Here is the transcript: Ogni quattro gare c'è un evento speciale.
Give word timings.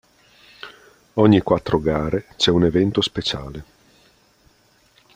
Ogni 1.13 1.41
quattro 1.41 1.77
gare 1.79 2.29
c'è 2.35 2.49
un 2.49 2.65
evento 2.65 3.01
speciale. 3.03 3.63